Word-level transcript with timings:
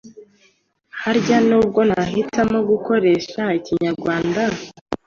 Harya 1.01 1.37
nubwo 1.47 1.79
nahitamo 1.89 2.57
gukoresha 2.69 3.41
ikinyarwanda 3.59 4.43